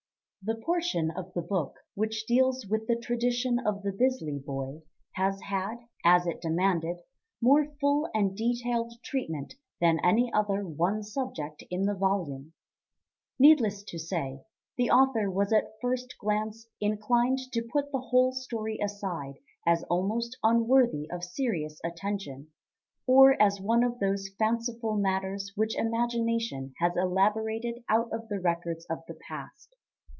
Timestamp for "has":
5.13-5.39, 26.79-26.97